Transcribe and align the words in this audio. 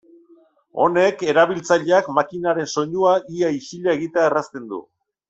Honek 0.85 1.19
erabiltzaileak 1.33 2.09
makinaren 2.19 2.71
soinua 2.77 3.13
ia 3.39 3.53
isila 3.61 3.95
egitea 3.99 4.25
errazten 4.31 4.67
du. 4.73 4.81